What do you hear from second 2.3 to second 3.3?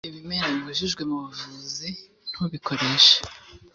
ntubikoreshe